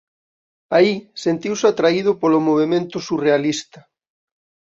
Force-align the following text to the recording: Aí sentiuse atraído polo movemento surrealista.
Aí 0.77 0.91
sentiuse 1.23 1.65
atraído 1.69 2.11
polo 2.21 2.39
movemento 2.47 2.95
surrealista. 3.07 3.79